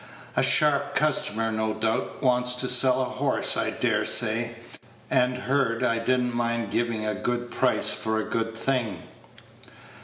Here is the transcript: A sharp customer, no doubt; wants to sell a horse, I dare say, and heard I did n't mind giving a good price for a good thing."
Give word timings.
A 0.35 0.41
sharp 0.41 0.95
customer, 0.95 1.51
no 1.51 1.75
doubt; 1.75 2.23
wants 2.23 2.55
to 2.55 2.67
sell 2.67 3.01
a 3.01 3.05
horse, 3.05 3.55
I 3.55 3.69
dare 3.69 4.03
say, 4.03 4.55
and 5.11 5.35
heard 5.37 5.83
I 5.83 5.99
did 5.99 6.21
n't 6.21 6.33
mind 6.33 6.71
giving 6.71 7.05
a 7.05 7.13
good 7.13 7.51
price 7.51 7.91
for 7.91 8.19
a 8.19 8.23
good 8.23 8.57
thing." 8.57 9.03